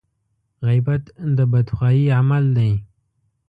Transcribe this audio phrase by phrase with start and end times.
[0.67, 1.03] غيبت
[1.37, 2.71] د بدخواهي عمل دی.